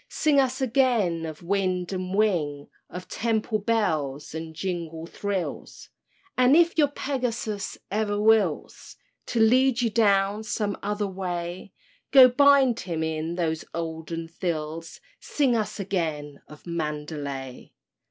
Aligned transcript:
Sing 0.09 0.39
us 0.39 0.59
again 0.61 1.27
of 1.27 1.43
wind 1.43 1.93
and 1.93 2.15
wing, 2.15 2.69
Of 2.89 3.07
temple 3.07 3.59
bells 3.59 4.33
and 4.33 4.55
jungle 4.55 5.05
thrills; 5.05 5.89
And 6.35 6.55
if 6.55 6.75
your 6.75 6.87
Pegasus 6.87 7.77
e'er 7.93 8.19
wills 8.19 8.95
To 9.27 9.39
lead 9.39 9.83
you 9.83 9.91
down 9.91 10.41
some 10.41 10.75
other 10.81 11.05
way, 11.05 11.71
Go 12.09 12.27
bind 12.29 12.79
him 12.79 13.03
in 13.03 13.37
his 13.37 13.63
olden 13.75 14.27
thills— 14.27 14.99
Sing 15.19 15.55
us 15.55 15.79
again 15.79 16.41
of 16.47 16.65
Mandalay! 16.65 17.71